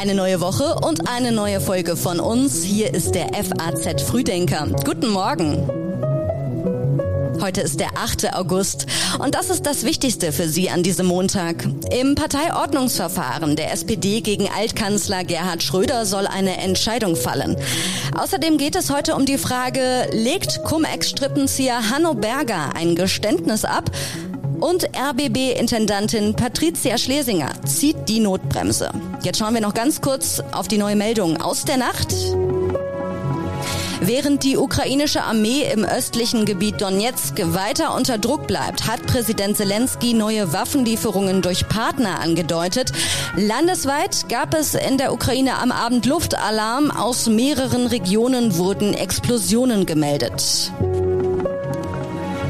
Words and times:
Eine 0.00 0.14
neue 0.14 0.40
Woche 0.40 0.76
und 0.86 1.08
eine 1.10 1.32
neue 1.32 1.60
Folge 1.60 1.96
von 1.96 2.20
uns. 2.20 2.62
Hier 2.62 2.94
ist 2.94 3.16
der 3.16 3.30
FAZ 3.34 4.02
Frühdenker. 4.02 4.68
Guten 4.84 5.08
Morgen. 5.08 5.68
Heute 7.40 7.62
ist 7.62 7.80
der 7.80 7.96
8. 7.96 8.34
August 8.34 8.86
und 9.18 9.34
das 9.34 9.50
ist 9.50 9.66
das 9.66 9.84
Wichtigste 9.84 10.30
für 10.30 10.48
Sie 10.48 10.70
an 10.70 10.84
diesem 10.84 11.06
Montag. 11.06 11.68
Im 11.90 12.14
Parteiordnungsverfahren 12.14 13.56
der 13.56 13.72
SPD 13.72 14.20
gegen 14.20 14.48
Altkanzler 14.48 15.24
Gerhard 15.24 15.64
Schröder 15.64 16.06
soll 16.06 16.28
eine 16.28 16.58
Entscheidung 16.58 17.16
fallen. 17.16 17.56
Außerdem 18.16 18.56
geht 18.56 18.76
es 18.76 18.90
heute 18.90 19.16
um 19.16 19.26
die 19.26 19.38
Frage, 19.38 20.08
legt 20.12 20.62
Cum-Ex-Strippenzieher 20.62 21.90
Hanno 21.90 22.14
Berger 22.14 22.70
ein 22.74 22.94
Geständnis 22.94 23.64
ab? 23.64 23.90
Und 24.60 24.88
RBB-Intendantin 24.96 26.34
Patricia 26.34 26.96
Schlesinger 26.96 27.50
zieht 27.64 28.08
die 28.08 28.20
Notbremse. 28.20 28.90
Jetzt 29.22 29.38
schauen 29.38 29.54
wir 29.54 29.60
noch 29.60 29.74
ganz 29.74 30.00
kurz 30.00 30.42
auf 30.52 30.68
die 30.68 30.78
neue 30.78 30.96
Meldung 30.96 31.40
aus 31.40 31.64
der 31.64 31.76
Nacht. 31.76 32.14
Während 34.00 34.44
die 34.44 34.56
ukrainische 34.56 35.22
Armee 35.22 35.62
im 35.72 35.84
östlichen 35.84 36.44
Gebiet 36.44 36.80
Donetsk 36.80 37.34
weiter 37.54 37.94
unter 37.94 38.18
Druck 38.18 38.46
bleibt, 38.46 38.86
hat 38.86 39.04
Präsident 39.06 39.56
Zelensky 39.56 40.14
neue 40.14 40.52
Waffenlieferungen 40.52 41.42
durch 41.42 41.66
Partner 41.68 42.20
angedeutet. 42.20 42.92
Landesweit 43.36 44.28
gab 44.28 44.54
es 44.54 44.74
in 44.74 44.98
der 44.98 45.12
Ukraine 45.12 45.58
am 45.58 45.72
Abend 45.72 46.06
Luftalarm. 46.06 46.90
Aus 46.90 47.26
mehreren 47.26 47.86
Regionen 47.86 48.56
wurden 48.58 48.94
Explosionen 48.94 49.86
gemeldet. 49.86 50.70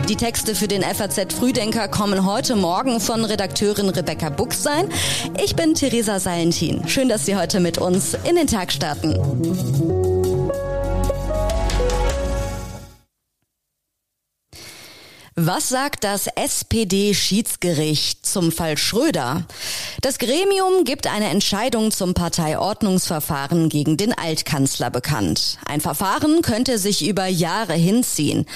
Die 0.08 0.14
Texte 0.14 0.54
für 0.54 0.68
den 0.68 0.82
FAZ 0.82 1.34
Frühdenker 1.34 1.88
kommen 1.88 2.24
heute 2.24 2.54
Morgen 2.54 3.00
von 3.00 3.24
Redakteurin 3.24 3.88
Rebecca 3.88 4.28
Buchstein. 4.28 4.88
Ich 5.42 5.56
bin 5.56 5.74
Theresa 5.74 6.20
Salentin. 6.20 6.86
Schön, 6.86 7.08
dass 7.08 7.26
Sie 7.26 7.34
heute 7.34 7.58
mit 7.58 7.78
uns 7.78 8.16
in 8.22 8.36
den 8.36 8.46
Tag 8.46 8.70
starten. 8.70 10.15
Was 15.38 15.68
sagt 15.68 16.02
das 16.02 16.28
SPD-Schiedsgericht 16.28 18.24
zum 18.24 18.50
Fall 18.50 18.78
Schröder? 18.78 19.44
Das 20.00 20.18
Gremium 20.18 20.84
gibt 20.84 21.06
eine 21.06 21.28
Entscheidung 21.28 21.90
zum 21.90 22.14
Parteiordnungsverfahren 22.14 23.68
gegen 23.68 23.98
den 23.98 24.16
Altkanzler 24.16 24.88
bekannt. 24.88 25.58
Ein 25.66 25.82
Verfahren 25.82 26.40
könnte 26.40 26.78
sich 26.78 27.06
über 27.06 27.26
Jahre 27.26 27.74
hinziehen. 27.74 28.46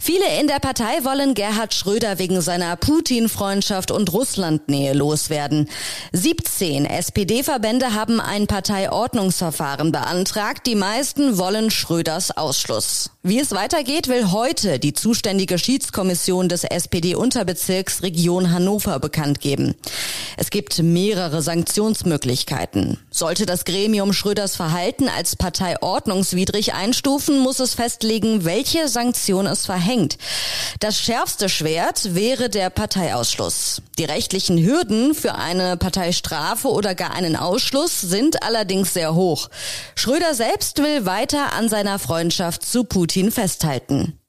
Viele 0.00 0.40
in 0.40 0.46
der 0.46 0.60
Partei 0.60 1.04
wollen 1.04 1.34
Gerhard 1.34 1.74
Schröder 1.74 2.18
wegen 2.18 2.40
seiner 2.40 2.74
Putin-Freundschaft 2.76 3.90
und 3.90 4.10
Russlandnähe 4.10 4.94
loswerden. 4.94 5.68
17 6.14 6.86
SPD-Verbände 6.86 7.92
haben 7.92 8.18
ein 8.18 8.46
Parteiordnungsverfahren 8.46 9.92
beantragt. 9.92 10.66
Die 10.66 10.74
meisten 10.74 11.36
wollen 11.36 11.70
Schröders 11.70 12.34
Ausschluss. 12.34 13.10
Wie 13.22 13.38
es 13.38 13.50
weitergeht, 13.50 14.08
will 14.08 14.30
heute 14.32 14.78
die 14.78 14.94
zuständige 14.94 15.58
Schiedskommission 15.58 16.29
des 16.30 16.64
SPD-Unterbezirks 16.64 18.02
Region 18.02 18.52
Hannover 18.52 18.98
bekannt 19.00 19.40
geben. 19.40 19.74
Es 20.36 20.50
gibt 20.50 20.80
mehrere 20.82 21.42
Sanktionsmöglichkeiten. 21.42 22.98
Sollte 23.10 23.46
das 23.46 23.64
Gremium 23.64 24.12
Schröders 24.12 24.56
Verhalten 24.56 25.08
als 25.08 25.36
parteiordnungswidrig 25.36 26.72
einstufen, 26.72 27.40
muss 27.40 27.58
es 27.58 27.74
festlegen, 27.74 28.44
welche 28.44 28.88
Sanktion 28.88 29.46
es 29.46 29.66
verhängt. 29.66 30.18
Das 30.78 30.98
schärfste 30.98 31.48
Schwert 31.48 32.14
wäre 32.14 32.48
der 32.48 32.70
Parteiausschluss. 32.70 33.82
Die 33.98 34.04
rechtlichen 34.04 34.64
Hürden 34.64 35.14
für 35.14 35.34
eine 35.34 35.76
Parteistrafe 35.76 36.68
oder 36.68 36.94
gar 36.94 37.12
einen 37.12 37.36
Ausschluss 37.36 38.00
sind 38.00 38.42
allerdings 38.42 38.94
sehr 38.94 39.14
hoch. 39.14 39.48
Schröder 39.96 40.34
selbst 40.34 40.78
will 40.78 41.04
weiter 41.04 41.52
an 41.52 41.68
seiner 41.68 41.98
Freundschaft 41.98 42.64
zu 42.64 42.84
Putin 42.84 43.30
festhalten. 43.32 44.19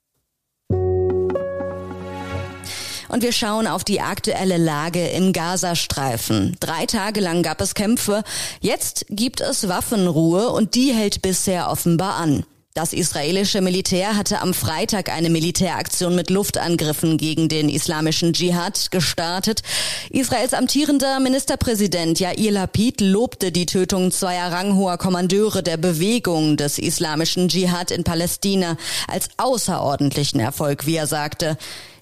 Und 3.11 3.23
wir 3.23 3.33
schauen 3.33 3.67
auf 3.67 3.83
die 3.83 3.99
aktuelle 3.99 4.55
Lage 4.55 5.05
im 5.05 5.33
Gazastreifen. 5.33 6.55
Drei 6.61 6.85
Tage 6.85 7.19
lang 7.19 7.43
gab 7.43 7.59
es 7.59 7.75
Kämpfe. 7.75 8.23
Jetzt 8.61 9.05
gibt 9.09 9.41
es 9.41 9.67
Waffenruhe 9.67 10.49
und 10.49 10.75
die 10.75 10.93
hält 10.93 11.21
bisher 11.21 11.69
offenbar 11.69 12.15
an. 12.15 12.45
Das 12.73 12.93
israelische 12.93 13.59
Militär 13.59 14.15
hatte 14.15 14.39
am 14.39 14.53
Freitag 14.53 15.09
eine 15.09 15.29
Militäraktion 15.29 16.15
mit 16.15 16.29
Luftangriffen 16.29 17.17
gegen 17.17 17.49
den 17.49 17.67
islamischen 17.67 18.31
Dschihad 18.31 18.91
gestartet. 18.91 19.61
Israels 20.09 20.53
amtierender 20.53 21.19
Ministerpräsident 21.19 22.17
Yair 22.17 22.51
Lapid 22.53 23.01
lobte 23.01 23.51
die 23.51 23.65
Tötung 23.65 24.11
zweier 24.11 24.53
ranghoher 24.53 24.97
Kommandeure 24.97 25.63
der 25.63 25.75
Bewegung 25.75 26.55
des 26.55 26.79
islamischen 26.79 27.49
Dschihad 27.49 27.91
in 27.91 28.05
Palästina 28.05 28.77
als 29.09 29.27
außerordentlichen 29.35 30.39
Erfolg, 30.39 30.85
wie 30.85 30.95
er 30.95 31.07
sagte. 31.07 31.57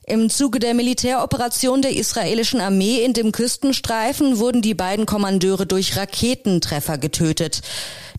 Im 0.10 0.32
Zuge 0.32 0.58
der 0.58 0.74
Militäroperation 0.74 1.84
der 1.84 1.96
israelischen 1.96 2.62
Armee 2.62 3.04
in 3.04 3.14
dem 3.14 3.32
Küstenstreifen 3.32 4.40
wurden 4.40 4.64
die 4.64 4.74
beiden 4.74 5.06
Kommandeure 5.06 5.68
durch 5.68 5.96
Raketentreffer 5.98 6.98
getötet. 6.98 7.62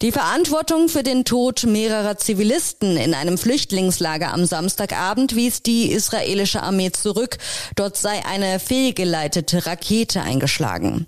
Die 0.01 0.13
Verantwortung 0.13 0.89
für 0.89 1.03
den 1.03 1.25
Tod 1.25 1.65
mehrerer 1.65 2.17
Zivilisten 2.17 2.97
in 2.97 3.13
einem 3.13 3.37
Flüchtlingslager 3.37 4.33
am 4.33 4.45
Samstagabend 4.45 5.35
wies 5.35 5.65
die 5.65 5.91
israelische 5.91 6.63
Armee 6.63 6.93
zurück. 6.93 7.39
Dort 7.75 7.97
sei 7.97 8.25
eine 8.25 8.61
fehlgeleitete 8.61 9.67
Rakete 9.67 10.23
eingeschlagen. 10.23 11.07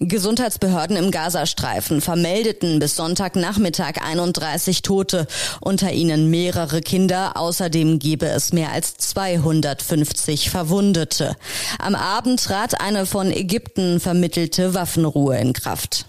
Gesundheitsbehörden 0.00 0.96
im 0.96 1.10
Gazastreifen 1.10 2.00
vermeldeten 2.00 2.78
bis 2.78 2.94
Sonntagnachmittag 2.96 3.94
31 4.00 4.82
Tote, 4.82 5.26
unter 5.60 5.92
ihnen 5.92 6.30
mehrere 6.30 6.80
Kinder. 6.80 7.36
Außerdem 7.36 7.98
gebe 7.98 8.26
es 8.26 8.52
mehr 8.52 8.70
als 8.70 8.96
250 8.96 10.50
Verwundete. 10.50 11.36
Am 11.78 11.94
Abend 11.94 12.44
trat 12.44 12.80
eine 12.80 13.06
von 13.06 13.32
Ägypten 13.32 13.98
vermittelte 13.98 14.74
Waffenruhe 14.74 15.36
in 15.38 15.52
Kraft. 15.52 16.06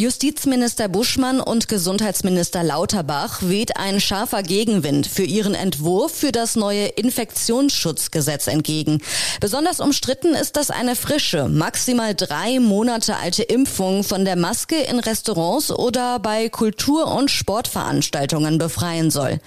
Justizminister 0.00 0.88
Buschmann 0.88 1.42
und 1.42 1.68
Gesundheitsminister 1.68 2.62
Lauterbach 2.62 3.42
weht 3.42 3.76
ein 3.76 4.00
scharfer 4.00 4.42
Gegenwind 4.42 5.06
für 5.06 5.24
ihren 5.24 5.54
Entwurf 5.54 6.12
für 6.12 6.32
das 6.32 6.56
neue 6.56 6.86
Infektionsschutzgesetz 6.86 8.46
entgegen. 8.46 9.02
Besonders 9.42 9.78
umstritten 9.78 10.34
ist, 10.34 10.56
dass 10.56 10.70
eine 10.70 10.96
frische, 10.96 11.50
maximal 11.50 12.14
drei 12.14 12.60
Monate 12.60 13.16
alte 13.16 13.42
Impfung 13.42 14.02
von 14.02 14.24
der 14.24 14.36
Maske 14.36 14.76
in 14.76 15.00
Restaurants 15.00 15.70
oder 15.70 16.18
bei 16.18 16.48
Kultur- 16.48 17.14
und 17.14 17.30
Sportveranstaltungen 17.30 18.56
befreien 18.56 19.10
soll. 19.10 19.38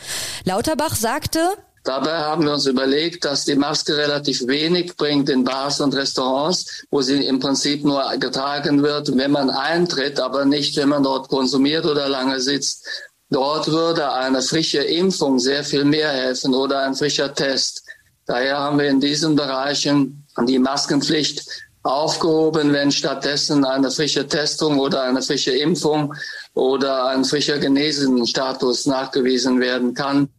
Lauterbach 0.44 0.96
sagte, 0.96 1.40
Dabei 1.84 2.18
haben 2.18 2.46
wir 2.46 2.54
uns 2.54 2.66
überlegt, 2.66 3.26
dass 3.26 3.44
die 3.44 3.56
Maske 3.56 3.98
relativ 3.98 4.48
wenig 4.48 4.96
bringt 4.96 5.30
in 5.30 5.44
Bars 5.44 5.82
und 5.82 5.94
Restaurants, 5.94 6.86
wo 6.90 7.02
sie 7.02 7.26
im 7.26 7.40
Prinzip 7.40 7.84
nur 7.84 8.10
getragen 8.20 8.82
wird, 8.82 9.16
wenn 9.18 9.32
man 9.32 9.50
eintritt, 9.50 10.18
aber 10.20 10.46
nicht, 10.46 10.78
wenn 10.78 10.90
man 10.90 11.04
dort 11.04 11.28
konsumiert 11.28 11.86
oder 11.86 12.08
lange 12.08 12.40
sitzt. 12.40 12.88
Dort 13.30 13.68
würde 13.68 14.14
eine 14.14 14.42
frische 14.42 14.82
Impfung 14.82 15.40
sehr 15.40 15.64
viel 15.66 15.84
mehr 15.84 16.10
helfen 16.10 16.54
oder 16.54 16.84
ein 16.84 16.96
frischer 16.96 17.34
Test. 17.34 17.84
Daher 18.26 18.60
haben 18.60 18.80
wir 18.80 18.90
in 18.90 19.02
diesen 19.02 19.36
Bereichen 19.36 20.26
die 20.48 20.60
Maskenpflicht 20.60 21.46
aufgehoben, 21.84 22.72
wenn 22.72 22.92
stattdessen 22.92 23.66
eine 23.66 23.92
frische 23.92 24.26
Testung 24.26 24.80
oder 24.80 25.04
eine 25.04 25.22
frische 25.22 25.52
Impfung 25.52 26.14
oder 26.54 27.08
ein 27.08 27.26
frischer 27.26 27.58
Genesenstatus 27.58 28.86
nachgewiesen 28.86 29.60
werden 29.60 29.94
kann. 29.94 30.30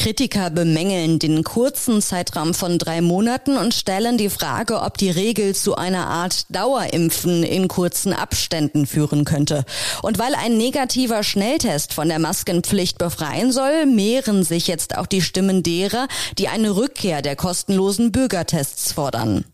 Kritiker 0.00 0.48
bemängeln 0.48 1.18
den 1.18 1.44
kurzen 1.44 2.00
Zeitraum 2.00 2.54
von 2.54 2.78
drei 2.78 3.02
Monaten 3.02 3.58
und 3.58 3.74
stellen 3.74 4.16
die 4.16 4.30
Frage, 4.30 4.80
ob 4.80 4.96
die 4.96 5.10
Regel 5.10 5.54
zu 5.54 5.76
einer 5.76 6.06
Art 6.06 6.46
Dauerimpfen 6.48 7.42
in 7.42 7.68
kurzen 7.68 8.14
Abständen 8.14 8.86
führen 8.86 9.26
könnte. 9.26 9.66
Und 10.00 10.18
weil 10.18 10.34
ein 10.34 10.56
negativer 10.56 11.22
Schnelltest 11.22 11.92
von 11.92 12.08
der 12.08 12.18
Maskenpflicht 12.18 12.96
befreien 12.96 13.52
soll, 13.52 13.84
mehren 13.84 14.42
sich 14.42 14.68
jetzt 14.68 14.96
auch 14.96 15.06
die 15.06 15.20
Stimmen 15.20 15.62
derer, 15.62 16.08
die 16.38 16.48
eine 16.48 16.76
Rückkehr 16.76 17.20
der 17.20 17.36
kostenlosen 17.36 18.10
Bürgertests 18.10 18.92
fordern. 18.92 19.44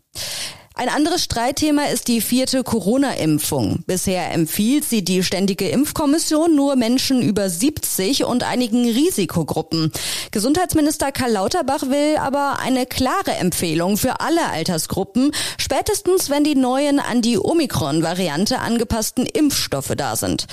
Ein 0.79 0.89
anderes 0.89 1.23
Streitthema 1.23 1.85
ist 1.85 2.07
die 2.07 2.21
vierte 2.21 2.63
Corona-Impfung. 2.63 3.79
Bisher 3.87 4.31
empfiehlt 4.31 4.85
sie 4.85 5.03
die 5.03 5.23
Ständige 5.23 5.67
Impfkommission 5.69 6.55
nur 6.55 6.75
Menschen 6.75 7.23
über 7.23 7.49
70 7.49 8.25
und 8.25 8.43
einigen 8.43 8.87
Risikogruppen. 8.87 9.91
Gesundheitsminister 10.29 11.11
Karl 11.11 11.31
Lauterbach 11.31 11.89
will 11.89 12.17
aber 12.17 12.59
eine 12.59 12.85
klare 12.85 13.31
Empfehlung 13.39 13.97
für 13.97 14.19
alle 14.19 14.51
Altersgruppen, 14.51 15.31
spätestens 15.57 16.29
wenn 16.29 16.43
die 16.43 16.53
neuen 16.53 16.99
an 16.99 17.23
die 17.23 17.39
Omikron-Variante 17.39 18.59
angepassten 18.59 19.25
Impfstoffe 19.25 19.95
da 19.97 20.15
sind. 20.15 20.45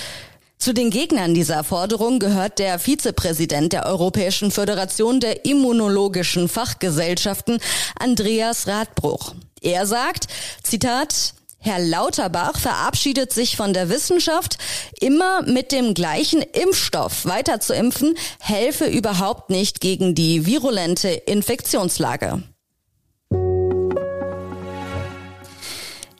Zu 0.56 0.73
den 0.73 0.88
Gegnern 0.88 1.35
dieser 1.35 1.65
Forderung 1.65 2.19
gehört 2.19 2.59
der 2.59 2.79
Vizepräsident 2.79 3.75
der 3.75 3.85
Europäischen 3.85 4.50
Föderation 4.50 5.21
der 5.21 5.44
Immunologischen 5.44 6.49
Fachgesellschaften, 6.49 7.59
Andreas 7.99 8.67
Radbruch. 8.67 9.35
Er 9.64 9.87
sagt, 9.87 10.26
Zitat, 10.62 11.32
Herr 11.58 11.78
Lauterbach 11.78 12.58
verabschiedet 12.58 13.32
sich 13.32 13.56
von 13.56 13.72
der 13.72 13.88
Wissenschaft, 13.88 14.58
immer 15.00 15.40
mit 15.40 15.72
dem 15.72 15.94
gleichen 15.94 16.43
Impfstoff 16.43 17.25
weiter 17.25 17.61
zu 17.61 17.72
impfen, 17.72 18.14
helfe 18.40 18.84
überhaupt 18.84 19.49
nicht 19.49 19.81
gegen 19.81 20.14
die 20.14 20.44
virulente 20.44 21.08
Infektionslage. 21.08 22.43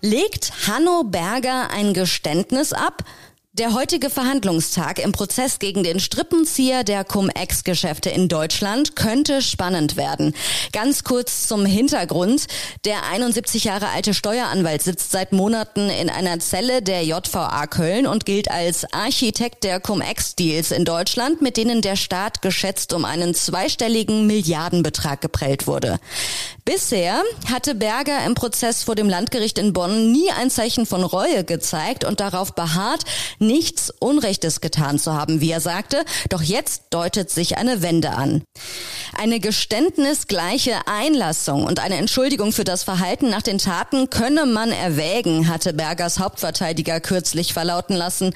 Legt 0.01 0.67
Hanno 0.67 1.05
Berger 1.05 1.69
ein 1.71 1.93
Geständnis 1.93 2.73
ab? 2.73 3.05
Der 3.57 3.73
heutige 3.73 4.11
Verhandlungstag 4.11 4.99
im 4.99 5.13
Prozess 5.13 5.61
gegen 5.61 5.85
den 5.85 6.01
Strippenzieher 6.01 6.83
der 6.83 7.05
Cum-Ex-Geschäfte 7.05 8.11
in 8.11 8.27
Deutschland 8.27 8.97
könnte 8.97 9.43
spannend 9.43 9.97
werden. 9.97 10.35
Ganz 10.73 11.05
kurz 11.05 11.47
zum 11.47 11.65
Hintergrund. 11.65 12.49
Der 12.85 13.05
71 13.05 13.63
Jahre 13.63 13.91
alte 13.91 14.13
Steueranwalt 14.13 14.83
sitzt 14.83 15.13
seit 15.13 15.31
Monaten 15.31 15.89
in 15.89 16.11
einer 16.11 16.41
Zelle 16.41 16.83
der 16.83 17.05
JVA 17.05 17.69
Köln 17.69 18.09
und 18.09 18.27
gilt 18.27 18.51
als 18.51 18.93
Architekt 18.93 19.63
der 19.63 19.79
Cum-Ex-Deals 19.79 20.73
in 20.73 20.85
Deutschland, 20.85 21.41
mit 21.41 21.57
denen 21.57 21.81
der 21.81 21.95
Staat 21.95 22.43
geschätzt 22.43 22.93
um 22.93 23.05
einen 23.05 23.35
zweistelligen 23.35 24.27
Milliardenbetrag 24.27 25.21
geprellt 25.21 25.69
wurde. 25.69 26.01
Bisher 26.65 27.23
hatte 27.53 27.77
Berger 27.77 28.25
im 28.27 28.35
Prozess 28.35 28.83
vor 28.83 28.97
dem 28.97 29.09
Landgericht 29.09 29.59
in 29.59 29.73
Bonn 29.73 30.11
nie 30.11 30.33
ein 30.33 30.51
Zeichen 30.51 30.87
von 30.87 31.05
Reue 31.05 31.45
gezeigt 31.45 32.05
und 32.05 32.19
darauf 32.19 32.55
beharrt, 32.57 33.05
nichts 33.47 33.91
Unrechtes 33.99 34.61
getan 34.61 34.99
zu 34.99 35.15
haben, 35.15 35.41
wie 35.41 35.51
er 35.51 35.61
sagte, 35.61 36.05
doch 36.29 36.43
jetzt 36.43 36.85
deutet 36.91 37.31
sich 37.31 37.57
eine 37.57 37.83
Wende 37.83 38.11
an. 38.11 38.43
Eine 39.17 39.41
geständnisgleiche 39.41 40.75
Einlassung 40.87 41.65
und 41.65 41.79
eine 41.79 41.97
Entschuldigung 41.97 42.53
für 42.53 42.65
das 42.65 42.83
Verhalten 42.83 43.31
nach 43.31 43.43
den 43.43 43.59
Taten 43.59 44.11
könne 44.11 44.47
man 44.47 44.73
erwägen, 44.73 45.49
hatte 45.49 45.73
Bergers 45.73 46.19
Hauptverteidiger 46.19 47.01
kürzlich 47.01 47.53
verlauten 47.53 47.95
lassen. 47.95 48.35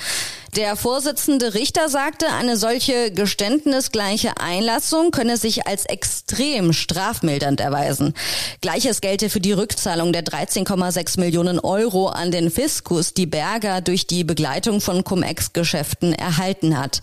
Der 0.57 0.77
Vorsitzende 0.77 1.55
Richter 1.55 1.89
sagte, 1.89 2.27
eine 2.33 2.57
solche 2.57 3.13
geständnisgleiche 3.13 4.39
Einlassung 4.41 5.11
könne 5.11 5.37
sich 5.37 5.67
als 5.67 5.85
extrem 5.85 6.73
strafmildernd 6.73 7.61
erweisen. 7.61 8.15
Gleiches 8.61 9.01
gelte 9.01 9.29
für 9.29 9.41
die 9.41 9.53
Rückzahlung 9.53 10.13
der 10.13 10.25
13,6 10.25 11.21
Millionen 11.21 11.61
Euro 11.61 12.09
an 12.09 12.31
den 12.31 12.51
Fiskus, 12.51 13.13
die 13.13 13.27
Berger 13.27 13.83
durch 13.83 14.07
die 14.07 14.25
Begleitung 14.25 14.81
von 14.81 15.05
Cum-Ex-Geschäften 15.05 16.15
erhalten 16.15 16.79
hat. 16.79 17.03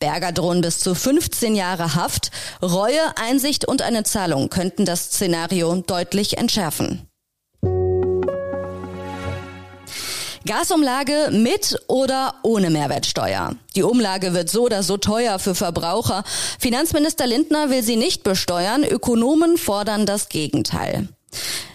Berger 0.00 0.32
drohen 0.32 0.62
bis 0.62 0.80
zu 0.80 0.94
15 0.94 1.54
Jahre 1.54 1.94
Haft. 1.94 2.30
Reue, 2.60 3.00
Einsicht 3.16 3.66
und 3.66 3.82
eine 3.82 4.02
Zahlung 4.02 4.48
könnten 4.48 4.84
das 4.84 5.04
Szenario 5.12 5.74
deutlich 5.76 6.38
entschärfen. 6.38 7.09
Gasumlage 10.46 11.30
mit 11.32 11.78
oder 11.86 12.34
ohne 12.42 12.70
Mehrwertsteuer. 12.70 13.56
Die 13.76 13.82
Umlage 13.82 14.32
wird 14.32 14.48
so 14.48 14.64
oder 14.64 14.82
so 14.82 14.96
teuer 14.96 15.38
für 15.38 15.54
Verbraucher. 15.54 16.24
Finanzminister 16.58 17.26
Lindner 17.26 17.70
will 17.70 17.82
sie 17.82 17.96
nicht 17.96 18.22
besteuern. 18.22 18.84
Ökonomen 18.84 19.58
fordern 19.58 20.06
das 20.06 20.28
Gegenteil. 20.28 21.08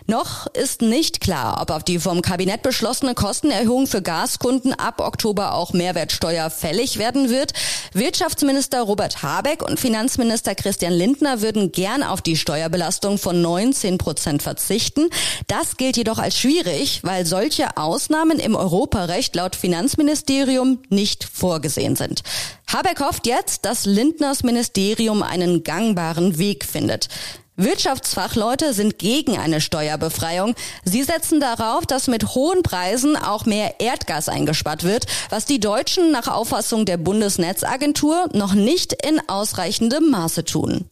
Noch 0.07 0.45
ist 0.47 0.83
nicht 0.83 1.19
klar, 1.19 1.59
ob 1.61 1.71
auf 1.71 1.83
die 1.83 1.97
vom 1.97 2.21
Kabinett 2.21 2.61
beschlossene 2.61 3.15
Kostenerhöhung 3.15 3.87
für 3.87 4.03
Gaskunden 4.03 4.71
ab 4.73 5.01
Oktober 5.01 5.55
auch 5.55 5.73
Mehrwertsteuer 5.73 6.51
fällig 6.51 6.99
werden 6.99 7.29
wird. 7.29 7.53
Wirtschaftsminister 7.93 8.81
Robert 8.81 9.23
Habeck 9.23 9.63
und 9.63 9.79
Finanzminister 9.79 10.53
Christian 10.53 10.93
Lindner 10.93 11.41
würden 11.41 11.71
gern 11.71 12.03
auf 12.03 12.21
die 12.21 12.37
Steuerbelastung 12.37 13.17
von 13.17 13.41
19 13.41 13.97
Prozent 13.97 14.43
verzichten. 14.43 15.09
Das 15.47 15.75
gilt 15.75 15.97
jedoch 15.97 16.19
als 16.19 16.37
schwierig, 16.37 16.99
weil 17.03 17.25
solche 17.25 17.75
Ausnahmen 17.75 18.37
im 18.37 18.55
Europarecht 18.55 19.35
laut 19.35 19.55
Finanzministerium 19.55 20.83
nicht 20.89 21.23
vorgesehen 21.23 21.95
sind. 21.95 22.21
Habeck 22.67 22.99
hofft 22.99 23.25
jetzt, 23.25 23.65
dass 23.65 23.85
Lindners 23.87 24.43
Ministerium 24.43 25.23
einen 25.23 25.63
gangbaren 25.63 26.37
Weg 26.37 26.63
findet. 26.63 27.09
Wirtschaftsfachleute 27.57 28.73
sind 28.73 28.99
gegen 28.99 29.37
eine 29.37 29.61
Steuerbefreiung. 29.61 30.55
Sie 30.83 31.03
setzen 31.03 31.39
darauf, 31.39 31.85
dass 31.85 32.07
mit 32.07 32.35
hohen 32.35 32.63
Preisen 32.63 33.15
auch 33.15 33.45
mehr 33.45 33.79
Erdgas 33.79 34.27
eingespart 34.27 34.83
wird, 34.83 35.05
was 35.29 35.45
die 35.45 35.59
Deutschen 35.61 36.11
nach 36.11 36.27
Auffassung 36.27 36.85
der 36.85 36.97
Bundesnetzagentur 36.97 38.29
noch 38.33 38.53
nicht 38.53 38.93
in 39.05 39.21
ausreichendem 39.27 40.09
Maße 40.09 40.43
tun. 40.43 40.89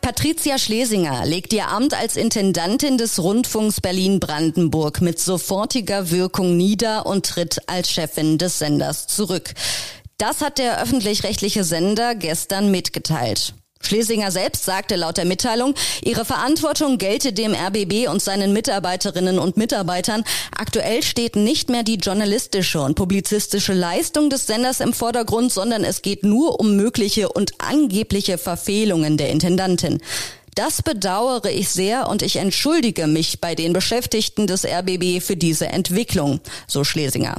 Patricia 0.00 0.58
Schlesinger 0.58 1.26
legt 1.26 1.52
ihr 1.52 1.68
Amt 1.68 1.92
als 1.94 2.16
Intendantin 2.16 2.96
des 2.96 3.22
Rundfunks 3.22 3.82
Berlin-Brandenburg 3.82 5.02
mit 5.02 5.20
sofortiger 5.20 6.10
Wirkung 6.10 6.56
nieder 6.56 7.04
und 7.04 7.26
tritt 7.26 7.68
als 7.68 7.90
Chefin 7.90 8.38
des 8.38 8.58
Senders 8.58 9.06
zurück. 9.06 9.52
Das 10.20 10.42
hat 10.42 10.58
der 10.58 10.82
öffentlich-rechtliche 10.82 11.64
Sender 11.64 12.14
gestern 12.14 12.70
mitgeteilt. 12.70 13.54
Schlesinger 13.80 14.30
selbst 14.30 14.66
sagte 14.66 14.96
laut 14.96 15.16
der 15.16 15.24
Mitteilung, 15.24 15.74
ihre 16.02 16.26
Verantwortung 16.26 16.98
gelte 16.98 17.32
dem 17.32 17.54
RBB 17.54 18.06
und 18.06 18.20
seinen 18.20 18.52
Mitarbeiterinnen 18.52 19.38
und 19.38 19.56
Mitarbeitern. 19.56 20.24
Aktuell 20.54 21.02
steht 21.02 21.36
nicht 21.36 21.70
mehr 21.70 21.84
die 21.84 21.94
journalistische 21.94 22.82
und 22.82 22.96
publizistische 22.96 23.72
Leistung 23.72 24.28
des 24.28 24.46
Senders 24.46 24.80
im 24.80 24.92
Vordergrund, 24.92 25.54
sondern 25.54 25.84
es 25.84 26.02
geht 26.02 26.22
nur 26.22 26.60
um 26.60 26.76
mögliche 26.76 27.30
und 27.30 27.54
angebliche 27.56 28.36
Verfehlungen 28.36 29.16
der 29.16 29.30
Intendantin. 29.30 30.02
Das 30.54 30.82
bedauere 30.82 31.50
ich 31.50 31.68
sehr 31.68 32.08
und 32.08 32.22
ich 32.22 32.36
entschuldige 32.36 33.06
mich 33.06 33.40
bei 33.40 33.54
den 33.54 33.72
Beschäftigten 33.72 34.46
des 34.46 34.64
RBB 34.64 35.22
für 35.22 35.36
diese 35.36 35.68
Entwicklung, 35.68 36.40
so 36.66 36.82
Schlesinger. 36.82 37.36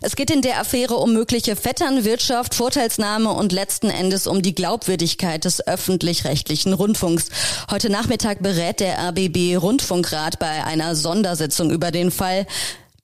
Es 0.00 0.14
geht 0.16 0.30
in 0.30 0.42
der 0.42 0.60
Affäre 0.60 0.94
um 0.96 1.12
mögliche 1.12 1.56
Vetternwirtschaft, 1.56 2.54
Vorteilsnahme 2.54 3.30
und 3.30 3.52
letzten 3.52 3.90
Endes 3.90 4.26
um 4.26 4.42
die 4.42 4.54
Glaubwürdigkeit 4.54 5.44
des 5.44 5.66
öffentlich-rechtlichen 5.66 6.72
Rundfunks. 6.72 7.26
Heute 7.70 7.90
Nachmittag 7.90 8.42
berät 8.42 8.80
der 8.80 8.98
RBB 9.08 9.56
Rundfunkrat 9.56 10.38
bei 10.38 10.64
einer 10.64 10.94
Sondersitzung 10.94 11.70
über 11.70 11.90
den 11.90 12.10
Fall. 12.10 12.46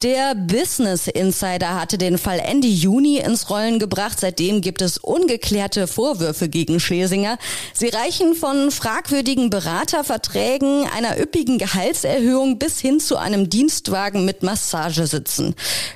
Der 0.03 0.35
Business 0.35 1.07
Insider 1.07 1.81
hatte 1.81 1.97
den 1.97 2.19
Fall 2.19 2.41
Ende 2.41 2.67
Juni 2.67 3.19
ins 3.19 3.49
Rollen 3.49 3.79
gebracht. 3.79 4.19
Seitdem 4.19 4.61
gibt 4.61 4.83
es 4.83 4.99
ungeklärte 4.99 5.87
Vorwürfe 5.87 6.49
gegen 6.49 6.81
Schlesinger. 6.81 7.39
Sie 7.73 7.87
reichen 7.87 8.35
von 8.35 8.73
fragwürdigen 8.73 9.49
Beraterverträgen, 9.49 10.89
einer 10.93 11.21
üppigen 11.21 11.57
Gehaltserhöhung 11.57 12.59
bis 12.59 12.81
hin 12.81 12.99
zu 12.99 13.17
einem 13.17 13.49
Dienstwagen 13.49 14.25
mit 14.25 14.43
Massagesitzen. 14.43 15.55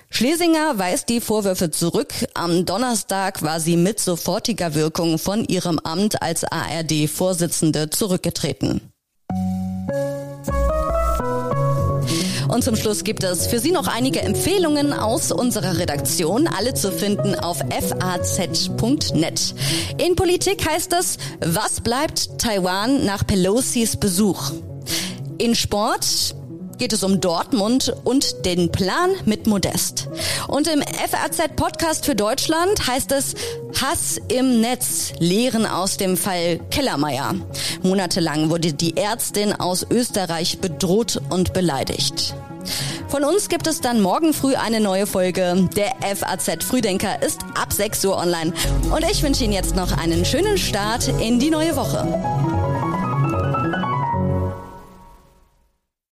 Schlesinger 0.08 0.78
weist 0.78 1.08
die 1.08 1.20
Vorwürfe 1.20 1.72
zurück. 1.72 2.14
Am 2.34 2.64
Donnerstag 2.64 3.42
war 3.42 3.58
sie 3.58 3.76
mit 3.76 3.98
sofortiger 3.98 4.76
Wirkung 4.76 5.18
von 5.18 5.44
ihrem 5.46 5.80
Amt 5.80 6.22
als 6.22 6.44
ARD-Vorsitzende 6.44 7.90
zurückgetreten. 7.90 8.82
Und 12.56 12.62
zum 12.62 12.74
Schluss 12.74 13.04
gibt 13.04 13.22
es 13.22 13.46
für 13.48 13.58
Sie 13.58 13.70
noch 13.70 13.86
einige 13.86 14.22
Empfehlungen 14.22 14.94
aus 14.94 15.30
unserer 15.30 15.76
Redaktion, 15.76 16.46
alle 16.48 16.72
zu 16.72 16.90
finden 16.90 17.34
auf 17.34 17.58
faz.net. 17.58 19.54
In 19.98 20.16
Politik 20.16 20.66
heißt 20.66 20.94
es, 20.94 21.18
was 21.40 21.82
bleibt 21.82 22.38
Taiwan 22.38 23.04
nach 23.04 23.26
Pelosis 23.26 23.98
Besuch? 23.98 24.52
In 25.36 25.54
Sport 25.54 26.34
geht 26.78 26.92
es 26.92 27.02
um 27.02 27.20
Dortmund 27.20 27.94
und 28.04 28.44
den 28.44 28.70
Plan 28.70 29.10
mit 29.24 29.46
Modest. 29.46 30.08
Und 30.48 30.68
im 30.68 30.82
FAZ 30.82 31.56
Podcast 31.56 32.06
für 32.06 32.14
Deutschland 32.14 32.86
heißt 32.86 33.12
es 33.12 33.34
Hass 33.80 34.20
im 34.28 34.60
Netz, 34.60 35.12
Lehren 35.18 35.66
aus 35.66 35.96
dem 35.96 36.16
Fall 36.16 36.60
Kellermeier. 36.70 37.34
Monatelang 37.82 38.50
wurde 38.50 38.72
die 38.72 38.96
Ärztin 38.96 39.52
aus 39.52 39.86
Österreich 39.90 40.58
bedroht 40.58 41.20
und 41.30 41.52
beleidigt. 41.52 42.34
Von 43.08 43.24
uns 43.24 43.48
gibt 43.48 43.66
es 43.66 43.80
dann 43.80 44.00
morgen 44.00 44.32
früh 44.32 44.56
eine 44.56 44.80
neue 44.80 45.06
Folge. 45.06 45.68
Der 45.76 45.92
FAZ 46.16 46.64
Frühdenker 46.64 47.22
ist 47.22 47.42
ab 47.54 47.72
6 47.72 48.04
Uhr 48.04 48.16
online. 48.16 48.52
Und 48.90 49.04
ich 49.10 49.22
wünsche 49.22 49.44
Ihnen 49.44 49.52
jetzt 49.52 49.76
noch 49.76 49.96
einen 49.96 50.24
schönen 50.24 50.58
Start 50.58 51.08
in 51.20 51.38
die 51.38 51.50
neue 51.50 51.76
Woche. 51.76 52.55